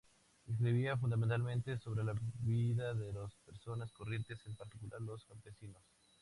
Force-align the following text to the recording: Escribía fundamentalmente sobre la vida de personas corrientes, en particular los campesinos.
Escribía 0.47 0.97
fundamentalmente 0.97 1.77
sobre 1.77 2.03
la 2.03 2.15
vida 2.39 2.95
de 2.95 3.13
personas 3.45 3.91
corrientes, 3.91 4.43
en 4.47 4.55
particular 4.55 4.99
los 4.99 5.23
campesinos. 5.25 5.83